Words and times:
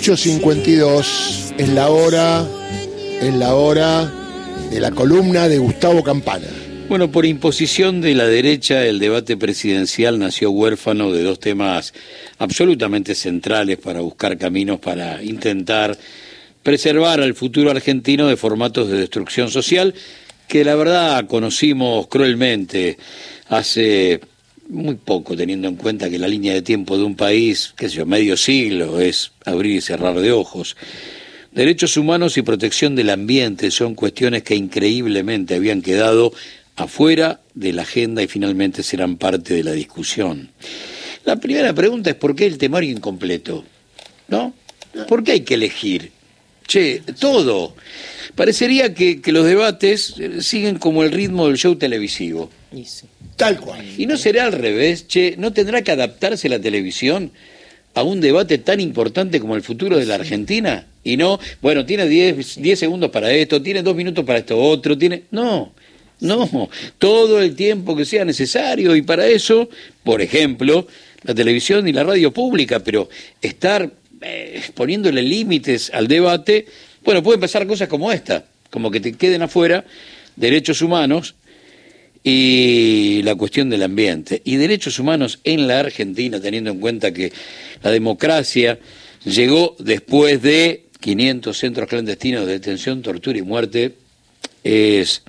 8.52 0.00 1.54
es 1.58 1.68
la 1.68 1.90
hora, 1.90 2.46
es 3.20 3.34
la 3.34 3.54
hora 3.54 4.10
de 4.70 4.80
la 4.80 4.92
columna 4.92 5.46
de 5.46 5.58
Gustavo 5.58 6.02
Campana. 6.02 6.46
Bueno, 6.88 7.12
por 7.12 7.26
imposición 7.26 8.00
de 8.00 8.14
la 8.14 8.26
derecha, 8.26 8.86
el 8.86 8.98
debate 8.98 9.36
presidencial 9.36 10.18
nació 10.18 10.52
huérfano 10.52 11.12
de 11.12 11.22
dos 11.22 11.38
temas 11.38 11.92
absolutamente 12.38 13.14
centrales 13.14 13.76
para 13.76 14.00
buscar 14.00 14.38
caminos 14.38 14.80
para 14.80 15.22
intentar 15.22 15.98
preservar 16.62 17.20
al 17.20 17.34
futuro 17.34 17.70
argentino 17.70 18.26
de 18.26 18.38
formatos 18.38 18.88
de 18.88 18.96
destrucción 19.00 19.50
social 19.50 19.94
que 20.48 20.64
la 20.64 20.76
verdad 20.76 21.26
conocimos 21.26 22.06
cruelmente 22.06 22.96
hace 23.48 24.20
muy 24.70 24.94
poco, 24.94 25.36
teniendo 25.36 25.68
en 25.68 25.76
cuenta 25.76 26.08
que 26.08 26.18
la 26.18 26.28
línea 26.28 26.54
de 26.54 26.62
tiempo 26.62 26.96
de 26.96 27.04
un 27.04 27.16
país, 27.16 27.74
qué 27.76 27.88
sé 27.88 27.96
yo, 27.96 28.06
medio 28.06 28.36
siglo, 28.36 29.00
es 29.00 29.32
abrir 29.44 29.76
y 29.76 29.80
cerrar 29.80 30.18
de 30.18 30.32
ojos. 30.32 30.76
Derechos 31.52 31.96
humanos 31.96 32.38
y 32.38 32.42
protección 32.42 32.94
del 32.94 33.10
ambiente 33.10 33.70
son 33.70 33.94
cuestiones 33.94 34.44
que 34.44 34.54
increíblemente 34.54 35.56
habían 35.56 35.82
quedado 35.82 36.32
afuera 36.76 37.40
de 37.54 37.72
la 37.72 37.82
agenda 37.82 38.22
y 38.22 38.28
finalmente 38.28 38.82
serán 38.82 39.16
parte 39.16 39.54
de 39.54 39.64
la 39.64 39.72
discusión. 39.72 40.50
La 41.24 41.36
primera 41.36 41.72
pregunta 41.74 42.10
es 42.10 42.16
¿por 42.16 42.34
qué 42.34 42.46
el 42.46 42.56
temario 42.56 42.90
incompleto? 42.90 43.64
¿No? 44.28 44.54
¿Por 45.08 45.24
qué 45.24 45.32
hay 45.32 45.40
que 45.40 45.54
elegir? 45.54 46.12
Che, 46.70 47.02
todo. 47.18 47.74
Parecería 48.36 48.94
que, 48.94 49.20
los 49.26 49.44
debates 49.44 50.14
eh, 50.20 50.40
siguen 50.40 50.78
como 50.78 51.02
el 51.02 51.10
ritmo 51.10 51.48
del 51.48 51.56
show 51.56 51.74
televisivo. 51.74 52.48
Tal 53.34 53.58
cual. 53.58 53.84
Y 53.98 54.06
no 54.06 54.16
será 54.16 54.44
al 54.44 54.52
revés, 54.52 55.08
che, 55.08 55.34
¿no 55.36 55.52
tendrá 55.52 55.82
que 55.82 55.90
adaptarse 55.90 56.48
la 56.48 56.60
televisión 56.60 57.32
a 57.94 58.04
un 58.04 58.20
debate 58.20 58.58
tan 58.58 58.78
importante 58.78 59.40
como 59.40 59.56
el 59.56 59.62
futuro 59.62 59.98
de 59.98 60.06
la 60.06 60.14
Argentina? 60.14 60.86
Y 61.02 61.16
no, 61.16 61.40
bueno, 61.60 61.84
tiene 61.84 62.06
10 62.06 62.78
segundos 62.78 63.10
para 63.10 63.32
esto, 63.32 63.60
tiene 63.60 63.82
dos 63.82 63.96
minutos 63.96 64.24
para 64.24 64.38
esto 64.38 64.56
otro, 64.56 64.96
tiene... 64.96 65.24
No, 65.32 65.72
no, 66.20 66.70
todo 66.98 67.42
el 67.42 67.56
tiempo 67.56 67.96
que 67.96 68.04
sea 68.04 68.24
necesario 68.24 68.94
y 68.94 69.02
para 69.02 69.26
eso, 69.26 69.68
por 70.04 70.22
ejemplo, 70.22 70.86
la 71.24 71.34
televisión 71.34 71.88
y 71.88 71.92
la 71.92 72.04
radio 72.04 72.30
pública, 72.30 72.78
pero 72.78 73.08
estar 73.42 73.90
eh, 74.20 74.62
poniéndole 74.74 75.22
límites 75.22 75.90
al 75.94 76.08
debate, 76.08 76.66
bueno, 77.04 77.22
pueden 77.22 77.40
pasar 77.40 77.66
cosas 77.66 77.88
como 77.88 78.12
esta, 78.12 78.44
como 78.70 78.90
que 78.90 79.00
te 79.00 79.12
queden 79.12 79.42
afuera 79.42 79.84
derechos 80.36 80.82
humanos 80.82 81.34
y 82.22 83.22
la 83.24 83.34
cuestión 83.34 83.70
del 83.70 83.82
ambiente. 83.82 84.42
Y 84.44 84.56
derechos 84.56 84.98
humanos 84.98 85.40
en 85.44 85.66
la 85.66 85.80
Argentina, 85.80 86.40
teniendo 86.40 86.70
en 86.70 86.80
cuenta 86.80 87.12
que 87.12 87.32
la 87.82 87.90
democracia 87.90 88.78
llegó 89.24 89.76
después 89.78 90.42
de 90.42 90.86
500 91.00 91.56
centros 91.56 91.88
clandestinos 91.88 92.46
de 92.46 92.52
detención, 92.52 93.02
tortura 93.02 93.38
y 93.38 93.42
muerte, 93.42 93.94
es, 94.62 95.22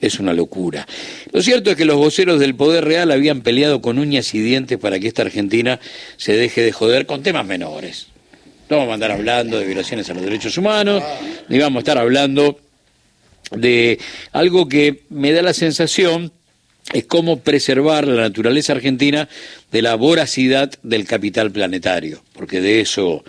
es 0.00 0.18
una 0.18 0.32
locura. 0.32 0.86
Lo 1.32 1.42
cierto 1.42 1.70
es 1.70 1.76
que 1.76 1.84
los 1.84 1.96
voceros 1.96 2.40
del 2.40 2.54
Poder 2.54 2.84
Real 2.84 3.10
habían 3.10 3.40
peleado 3.40 3.80
con 3.80 3.98
uñas 3.98 4.34
y 4.34 4.40
dientes 4.40 4.78
para 4.78 4.98
que 4.98 5.08
esta 5.08 5.22
Argentina 5.22 5.80
se 6.16 6.36
deje 6.36 6.62
de 6.62 6.72
joder 6.72 7.06
con 7.06 7.22
temas 7.22 7.46
menores. 7.46 8.08
No 8.68 8.78
vamos 8.78 8.92
a 8.92 8.94
andar 8.94 9.12
hablando 9.12 9.58
de 9.58 9.66
violaciones 9.66 10.10
a 10.10 10.14
los 10.14 10.24
derechos 10.24 10.58
humanos, 10.58 11.02
ni 11.48 11.58
vamos 11.58 11.76
a 11.76 11.80
estar 11.80 11.98
hablando 11.98 12.58
de 13.52 13.98
algo 14.32 14.68
que 14.68 15.02
me 15.08 15.32
da 15.32 15.42
la 15.42 15.54
sensación 15.54 16.32
es 16.92 17.04
cómo 17.06 17.40
preservar 17.40 18.06
la 18.06 18.22
naturaleza 18.22 18.72
argentina 18.72 19.28
de 19.72 19.82
la 19.82 19.96
voracidad 19.96 20.72
del 20.82 21.06
capital 21.06 21.50
planetario, 21.50 22.22
porque 22.32 22.60
de 22.60 22.80
eso 22.80 23.24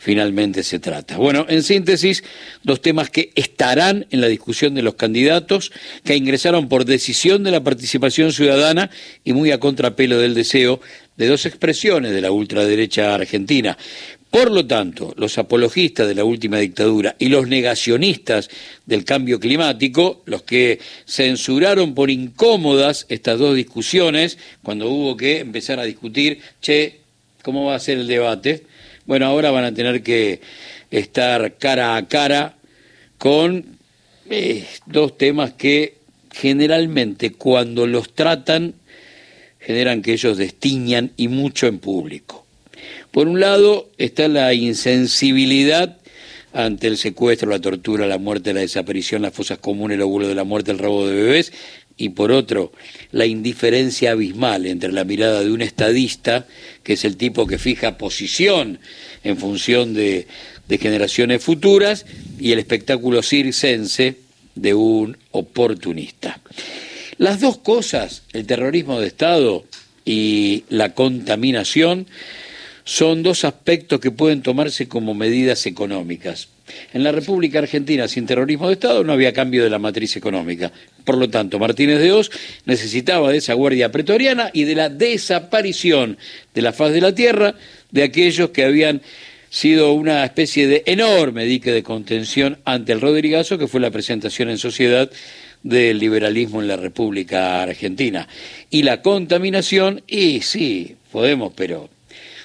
finalmente 0.00 0.62
se 0.62 0.78
trata. 0.78 1.18
Bueno, 1.18 1.44
en 1.48 1.62
síntesis, 1.62 2.24
dos 2.62 2.80
temas 2.80 3.10
que 3.10 3.32
estarán 3.34 4.06
en 4.10 4.22
la 4.22 4.28
discusión 4.28 4.74
de 4.74 4.80
los 4.80 4.94
candidatos, 4.94 5.72
que 6.04 6.16
ingresaron 6.16 6.70
por 6.70 6.86
decisión 6.86 7.44
de 7.44 7.50
la 7.50 7.62
participación 7.62 8.32
ciudadana 8.32 8.90
y 9.24 9.34
muy 9.34 9.50
a 9.50 9.60
contrapelo 9.60 10.18
del 10.18 10.34
deseo 10.34 10.80
de 11.18 11.28
dos 11.28 11.44
expresiones 11.44 12.12
de 12.12 12.22
la 12.22 12.32
ultraderecha 12.32 13.14
argentina. 13.14 13.76
Por 14.30 14.50
lo 14.50 14.64
tanto, 14.64 15.12
los 15.18 15.36
apologistas 15.36 16.08
de 16.08 16.14
la 16.14 16.24
última 16.24 16.58
dictadura 16.58 17.14
y 17.18 17.28
los 17.28 17.46
negacionistas 17.46 18.48
del 18.86 19.04
cambio 19.04 19.38
climático, 19.38 20.22
los 20.24 20.42
que 20.42 20.78
censuraron 21.04 21.94
por 21.94 22.08
incómodas 22.08 23.04
estas 23.10 23.38
dos 23.38 23.54
discusiones, 23.54 24.38
cuando 24.62 24.88
hubo 24.88 25.16
que 25.16 25.40
empezar 25.40 25.78
a 25.78 25.84
discutir, 25.84 26.40
che, 26.62 27.00
¿cómo 27.42 27.66
va 27.66 27.74
a 27.74 27.80
ser 27.80 27.98
el 27.98 28.06
debate? 28.06 28.64
Bueno, 29.10 29.26
ahora 29.26 29.50
van 29.50 29.64
a 29.64 29.74
tener 29.74 30.04
que 30.04 30.40
estar 30.92 31.56
cara 31.56 31.96
a 31.96 32.06
cara 32.06 32.54
con 33.18 33.76
eh, 34.30 34.64
dos 34.86 35.18
temas 35.18 35.52
que 35.54 35.96
generalmente 36.30 37.32
cuando 37.32 37.88
los 37.88 38.14
tratan 38.14 38.74
generan 39.58 40.02
que 40.02 40.12
ellos 40.12 40.38
destiñan 40.38 41.10
y 41.16 41.26
mucho 41.26 41.66
en 41.66 41.80
público. 41.80 42.46
Por 43.10 43.26
un 43.26 43.40
lado 43.40 43.90
está 43.98 44.28
la 44.28 44.54
insensibilidad 44.54 45.98
ante 46.52 46.86
el 46.86 46.96
secuestro, 46.96 47.50
la 47.50 47.60
tortura, 47.60 48.06
la 48.06 48.18
muerte, 48.18 48.52
la 48.52 48.60
desaparición, 48.60 49.22
las 49.22 49.34
fosas 49.34 49.58
comunes, 49.58 49.96
el 49.96 50.02
óvulo 50.02 50.28
de 50.28 50.36
la 50.36 50.44
muerte, 50.44 50.70
el 50.70 50.78
robo 50.78 51.08
de 51.08 51.16
bebés, 51.16 51.52
y 52.00 52.08
por 52.08 52.32
otro, 52.32 52.72
la 53.12 53.26
indiferencia 53.26 54.12
abismal 54.12 54.64
entre 54.64 54.90
la 54.90 55.04
mirada 55.04 55.44
de 55.44 55.52
un 55.52 55.60
estadista, 55.60 56.46
que 56.82 56.94
es 56.94 57.04
el 57.04 57.18
tipo 57.18 57.46
que 57.46 57.58
fija 57.58 57.98
posición 57.98 58.78
en 59.22 59.36
función 59.36 59.92
de, 59.92 60.26
generaciones 60.66 61.44
futuras, 61.44 62.06
y 62.38 62.52
el 62.52 62.58
espectáculo 62.58 63.22
circense 63.22 64.16
de 64.54 64.72
un 64.72 65.18
oportunista. 65.30 66.40
Las 67.18 67.38
dos 67.38 67.58
cosas, 67.58 68.22
el 68.32 68.46
terrorismo 68.46 68.98
de 68.98 69.08
Estado 69.08 69.66
y 70.06 70.64
la 70.70 70.94
contaminación, 70.94 72.06
son 72.84 73.22
dos 73.22 73.44
aspectos 73.44 74.00
que 74.00 74.10
pueden 74.10 74.40
tomarse 74.40 74.88
como 74.88 75.12
medidas 75.12 75.66
económicas. 75.66 76.48
En 76.92 77.02
la 77.02 77.12
República 77.12 77.58
Argentina, 77.58 78.08
sin 78.08 78.26
terrorismo 78.26 78.68
de 78.68 78.74
Estado, 78.74 79.04
no 79.04 79.12
había 79.12 79.32
cambio 79.32 79.64
de 79.64 79.70
la 79.70 79.78
matriz 79.78 80.16
económica. 80.16 80.72
Por 81.04 81.16
lo 81.16 81.28
tanto, 81.28 81.58
Martínez 81.58 82.00
de 82.00 82.12
Oz 82.12 82.30
necesitaba 82.66 83.30
de 83.30 83.38
esa 83.38 83.54
guardia 83.54 83.90
pretoriana 83.90 84.50
y 84.52 84.64
de 84.64 84.74
la 84.74 84.88
desaparición 84.88 86.18
de 86.54 86.62
la 86.62 86.72
faz 86.72 86.92
de 86.92 87.00
la 87.00 87.14
tierra 87.14 87.54
de 87.90 88.02
aquellos 88.02 88.50
que 88.50 88.64
habían 88.64 89.02
sido 89.50 89.92
una 89.92 90.24
especie 90.24 90.68
de 90.68 90.84
enorme 90.86 91.44
dique 91.44 91.72
de 91.72 91.82
contención 91.82 92.58
ante 92.64 92.92
el 92.92 93.00
Rodrigazo, 93.00 93.58
que 93.58 93.66
fue 93.66 93.80
la 93.80 93.90
presentación 93.90 94.48
en 94.48 94.58
sociedad 94.58 95.10
del 95.62 95.98
liberalismo 95.98 96.62
en 96.62 96.68
la 96.68 96.76
República 96.76 97.62
Argentina. 97.62 98.28
Y 98.70 98.84
la 98.84 99.02
contaminación, 99.02 100.02
y 100.06 100.40
sí, 100.42 100.96
podemos, 101.10 101.52
pero 101.54 101.90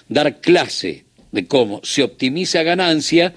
dar 0.09 0.41
clase 0.41 1.05
de 1.31 1.45
cómo 1.47 1.81
se 1.83 2.03
optimiza 2.03 2.63
ganancia 2.63 3.33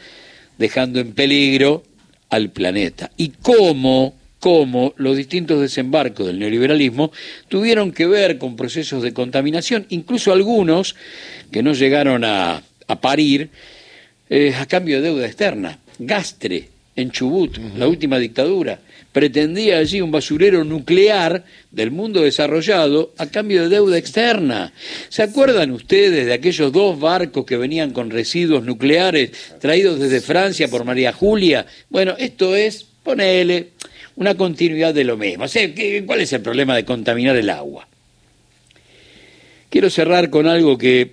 dejando 0.58 1.00
en 1.00 1.12
peligro 1.12 1.82
al 2.28 2.50
planeta 2.50 3.10
y 3.16 3.30
cómo, 3.30 4.14
cómo 4.40 4.92
los 4.96 5.16
distintos 5.16 5.60
desembarcos 5.60 6.26
del 6.26 6.38
neoliberalismo 6.38 7.12
tuvieron 7.48 7.92
que 7.92 8.06
ver 8.06 8.38
con 8.38 8.56
procesos 8.56 9.02
de 9.02 9.14
contaminación, 9.14 9.86
incluso 9.88 10.32
algunos 10.32 10.94
que 11.50 11.62
no 11.62 11.72
llegaron 11.72 12.24
a, 12.24 12.62
parir 13.00 13.50
eh, 14.30 14.54
a 14.58 14.66
cambio 14.66 14.96
de 14.96 15.08
deuda 15.08 15.26
externa. 15.26 15.78
Gastre 15.98 16.68
en 16.98 17.12
Chubut, 17.12 17.58
la 17.76 17.86
última 17.86 18.18
dictadura, 18.18 18.80
pretendía 19.12 19.78
allí 19.78 20.00
un 20.00 20.10
basurero 20.10 20.64
nuclear 20.64 21.44
del 21.70 21.92
mundo 21.92 22.22
desarrollado 22.22 23.12
a 23.18 23.26
cambio 23.26 23.62
de 23.62 23.68
deuda 23.68 23.96
externa. 23.96 24.72
¿Se 25.08 25.22
acuerdan 25.22 25.70
ustedes 25.70 26.26
de 26.26 26.32
aquellos 26.32 26.72
dos 26.72 26.98
barcos 26.98 27.46
que 27.46 27.56
venían 27.56 27.92
con 27.92 28.10
residuos 28.10 28.64
nucleares 28.64 29.30
traídos 29.60 30.00
desde 30.00 30.20
Francia 30.20 30.66
por 30.66 30.84
María 30.84 31.12
Julia? 31.12 31.66
Bueno, 31.88 32.16
esto 32.18 32.56
es, 32.56 32.84
ponele, 33.04 33.68
una 34.16 34.34
continuidad 34.34 34.92
de 34.92 35.04
lo 35.04 35.16
mismo. 35.16 35.44
¿Cuál 36.04 36.20
es 36.20 36.32
el 36.32 36.40
problema 36.40 36.74
de 36.74 36.84
contaminar 36.84 37.36
el 37.36 37.48
agua? 37.50 37.86
Quiero 39.70 39.88
cerrar 39.88 40.30
con 40.30 40.48
algo 40.48 40.76
que 40.76 41.12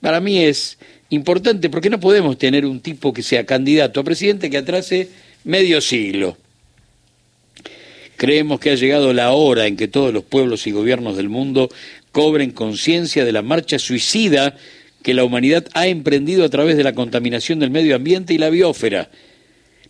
para 0.00 0.20
mí 0.20 0.38
es 0.38 0.78
importante 1.10 1.70
porque 1.70 1.90
no 1.90 2.00
podemos 2.00 2.38
tener 2.38 2.66
un 2.66 2.80
tipo 2.80 3.12
que 3.12 3.22
sea 3.22 3.46
candidato 3.46 4.00
a 4.00 4.04
presidente 4.04 4.50
que 4.50 4.58
atrase 4.58 5.08
medio 5.44 5.80
siglo. 5.80 6.36
Creemos 8.16 8.60
que 8.60 8.70
ha 8.70 8.74
llegado 8.74 9.12
la 9.12 9.32
hora 9.32 9.66
en 9.66 9.76
que 9.76 9.88
todos 9.88 10.12
los 10.12 10.24
pueblos 10.24 10.66
y 10.66 10.72
gobiernos 10.72 11.16
del 11.16 11.28
mundo 11.28 11.68
cobren 12.12 12.50
conciencia 12.50 13.24
de 13.24 13.32
la 13.32 13.42
marcha 13.42 13.78
suicida 13.78 14.56
que 15.02 15.14
la 15.14 15.22
humanidad 15.22 15.66
ha 15.74 15.86
emprendido 15.86 16.44
a 16.44 16.48
través 16.48 16.76
de 16.76 16.82
la 16.82 16.94
contaminación 16.94 17.58
del 17.58 17.70
medio 17.70 17.94
ambiente 17.94 18.34
y 18.34 18.38
la 18.38 18.50
biosfera. 18.50 19.10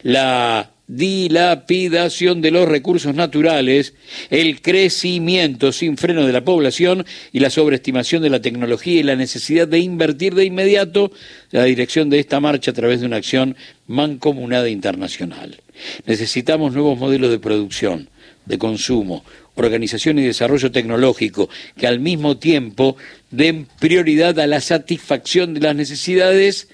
La 0.03 0.73
dilapidación 0.89 2.41
de 2.41 2.53
los 2.53 2.69
recursos 2.69 3.15
naturales, 3.15 3.95
el 4.31 4.61
crecimiento 4.61 5.73
sin 5.73 5.97
freno 5.97 6.27
de 6.27 6.33
la 6.33 6.45
población 6.45 7.05
y 7.33 7.41
la 7.41 7.51
sobreestimación 7.51 8.23
de 8.23 8.31
la 8.31 8.41
tecnología 8.41 9.01
y 9.01 9.03
la 9.03 9.17
necesidad 9.17 9.67
de 9.67 9.81
invertir 9.81 10.35
de 10.35 10.45
inmediato 10.45 11.11
la 11.51 11.65
dirección 11.65 12.09
de 12.09 12.21
esta 12.21 12.41
marcha 12.41 12.71
a 12.71 12.75
través 12.75 13.01
de 13.01 13.07
una 13.07 13.17
acción 13.17 13.57
mancomunada 13.87 14.69
internacional. 14.69 15.61
Necesitamos 16.07 16.73
nuevos 16.73 16.99
modelos 16.99 17.31
de 17.31 17.39
producción, 17.39 18.09
de 18.45 18.59
consumo, 18.59 19.25
organización 19.57 20.19
y 20.19 20.23
desarrollo 20.23 20.71
tecnológico 20.71 21.49
que 21.77 21.87
al 21.87 21.99
mismo 21.99 22.37
tiempo 22.37 22.97
den 23.31 23.67
prioridad 23.81 24.39
a 24.39 24.47
la 24.47 24.61
satisfacción 24.61 25.55
de 25.55 25.61
las 25.61 25.75
necesidades 25.75 26.69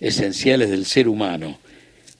esenciales 0.00 0.70
del 0.70 0.86
ser 0.86 1.08
humano 1.08 1.58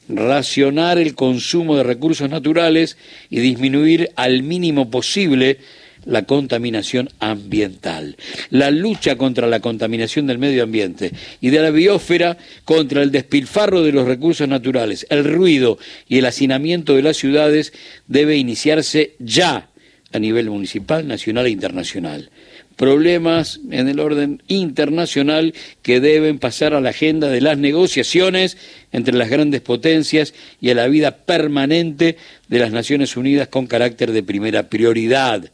racionar 0.09 0.99
el 0.99 1.15
consumo 1.15 1.77
de 1.77 1.83
recursos 1.83 2.29
naturales 2.31 2.97
y 3.31 3.41
disminuir 3.41 4.11
al 4.17 4.43
mínimo 4.43 4.91
posible 4.91 5.59
la 6.05 6.23
contaminación 6.23 7.11
ambiental. 7.21 8.17
La 8.51 8.71
lucha 8.71 9.17
contra 9.17 9.47
la 9.47 9.61
contaminación 9.61 10.27
del 10.27 10.39
medio 10.39 10.63
ambiente 10.63 11.13
y 11.41 11.51
de 11.51 11.61
la 11.61 11.71
biosfera 11.71 12.39
contra 12.65 13.03
el 13.03 13.13
despilfarro 13.13 13.83
de 13.83 13.93
los 13.93 14.07
recursos 14.07 14.49
naturales, 14.49 15.07
el 15.11 15.25
ruido 15.25 15.79
y 16.09 16.19
el 16.19 16.27
hacinamiento 16.27 16.95
de 16.95 17.03
las 17.03 17.17
ciudades 17.17 17.73
debe 18.07 18.37
iniciarse 18.37 19.15
ya 19.19 19.69
a 20.13 20.19
nivel 20.19 20.49
municipal, 20.49 21.07
nacional 21.07 21.47
e 21.47 21.51
internacional 21.51 22.31
problemas 22.79 23.61
en 23.71 23.89
el 23.89 23.99
orden 23.99 24.41
internacional 24.47 25.53
que 25.83 26.01
deben 26.01 26.39
pasar 26.39 26.75
a 26.75 26.81
la 26.81 26.91
agenda 26.91 27.29
de 27.29 27.41
las 27.41 27.59
negociaciones 27.59 28.57
entre 28.93 29.15
las 29.15 29.29
grandes 29.29 29.61
potencias 29.61 30.33
y 30.61 30.71
a 30.71 30.77
la 30.77 30.87
vida 30.87 31.17
permanente 31.17 32.17
de 32.47 32.59
las 32.61 32.71
Naciones 32.71 33.17
Unidas 33.17 33.49
con 33.49 33.67
carácter 33.67 34.13
de 34.13 34.23
primera 34.23 34.69
prioridad. 34.71 35.51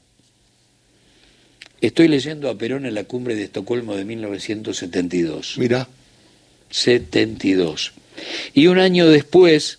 Estoy 1.81 2.09
leyendo 2.09 2.51
a 2.51 2.59
Perón 2.59 2.85
en 2.85 2.95
la 2.95 3.05
cumbre 3.05 3.35
de 3.35 3.45
Estocolmo 3.45 3.97
de 3.97 4.05
1972. 4.05 5.57
Mira. 5.57 5.89
72. 6.69 7.93
Y 8.53 8.67
un 8.67 8.79
año 8.79 9.09
después, 9.09 9.79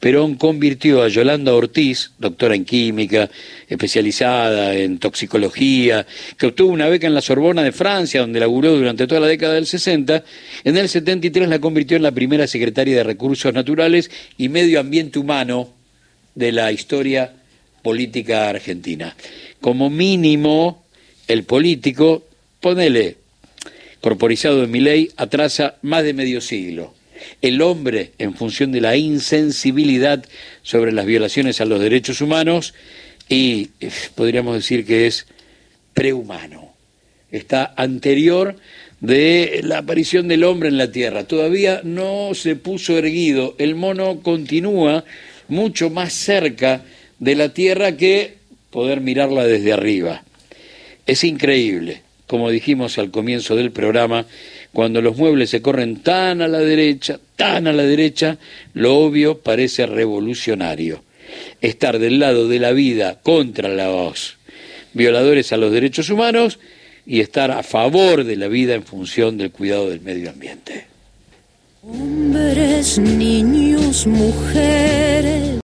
Perón 0.00 0.34
convirtió 0.34 1.02
a 1.02 1.08
Yolanda 1.08 1.54
Ortiz, 1.54 2.12
doctora 2.18 2.54
en 2.54 2.64
química, 2.64 3.30
especializada 3.66 4.74
en 4.74 4.98
toxicología, 4.98 6.06
que 6.36 6.46
obtuvo 6.46 6.70
una 6.70 6.88
beca 6.88 7.06
en 7.06 7.14
la 7.14 7.22
Sorbona 7.22 7.62
de 7.62 7.72
Francia, 7.72 8.20
donde 8.20 8.40
laburó 8.40 8.76
durante 8.76 9.06
toda 9.06 9.22
la 9.22 9.26
década 9.26 9.54
del 9.54 9.66
60, 9.66 10.22
en 10.64 10.76
el 10.76 10.88
73 10.88 11.48
la 11.48 11.60
convirtió 11.60 11.96
en 11.96 12.02
la 12.02 12.12
primera 12.12 12.46
secretaria 12.46 12.96
de 12.96 13.04
Recursos 13.04 13.52
Naturales 13.54 14.10
y 14.36 14.50
Medio 14.50 14.80
Ambiente 14.80 15.18
Humano 15.18 15.70
de 16.34 16.52
la 16.52 16.72
historia 16.72 17.32
política 17.82 18.50
argentina. 18.50 19.16
Como 19.62 19.88
mínimo, 19.88 20.84
el 21.26 21.44
político, 21.44 22.24
ponele, 22.60 23.16
corporizado 24.02 24.62
en 24.62 24.70
mi 24.70 24.80
ley, 24.80 25.10
atrasa 25.16 25.76
más 25.80 26.04
de 26.04 26.12
medio 26.12 26.42
siglo 26.42 26.95
el 27.42 27.62
hombre, 27.62 28.12
en 28.18 28.34
función 28.34 28.72
de 28.72 28.80
la 28.80 28.96
insensibilidad 28.96 30.24
sobre 30.62 30.92
las 30.92 31.06
violaciones 31.06 31.60
a 31.60 31.64
los 31.64 31.80
derechos 31.80 32.20
humanos, 32.20 32.74
y 33.28 33.70
eh, 33.80 33.90
podríamos 34.14 34.54
decir 34.54 34.84
que 34.84 35.06
es 35.06 35.26
prehumano. 35.94 36.74
Está 37.30 37.74
anterior 37.76 38.56
de 39.00 39.60
la 39.62 39.78
aparición 39.78 40.28
del 40.28 40.44
hombre 40.44 40.68
en 40.68 40.78
la 40.78 40.92
Tierra. 40.92 41.24
Todavía 41.24 41.80
no 41.84 42.34
se 42.34 42.56
puso 42.56 42.98
erguido. 42.98 43.54
El 43.58 43.74
mono 43.74 44.20
continúa 44.20 45.04
mucho 45.48 45.90
más 45.90 46.12
cerca 46.12 46.82
de 47.18 47.34
la 47.34 47.52
Tierra 47.52 47.96
que 47.96 48.34
poder 48.70 49.00
mirarla 49.00 49.46
desde 49.46 49.72
arriba. 49.72 50.22
Es 51.06 51.24
increíble, 51.24 52.02
como 52.26 52.50
dijimos 52.50 52.98
al 52.98 53.10
comienzo 53.10 53.56
del 53.56 53.70
programa, 53.70 54.26
cuando 54.72 55.00
los 55.00 55.16
muebles 55.16 55.50
se 55.50 55.62
corren 55.62 56.02
tan 56.02 56.42
a 56.42 56.48
la 56.48 56.58
derecha, 56.58 57.18
tan 57.36 57.66
a 57.66 57.72
la 57.72 57.84
derecha, 57.84 58.38
lo 58.74 58.98
obvio 58.98 59.38
parece 59.38 59.86
revolucionario. 59.86 61.04
Estar 61.60 61.98
del 61.98 62.18
lado 62.18 62.48
de 62.48 62.58
la 62.58 62.72
vida 62.72 63.20
contra 63.22 63.68
los 63.68 64.36
violadores 64.92 65.52
a 65.52 65.56
los 65.56 65.72
derechos 65.72 66.10
humanos 66.10 66.58
y 67.06 67.20
estar 67.20 67.50
a 67.50 67.62
favor 67.62 68.24
de 68.24 68.36
la 68.36 68.48
vida 68.48 68.74
en 68.74 68.82
función 68.82 69.38
del 69.38 69.50
cuidado 69.50 69.88
del 69.88 70.00
medio 70.00 70.30
ambiente. 70.30 70.86
Hombres, 71.82 72.98
niños, 72.98 74.06
mujeres 74.06 75.46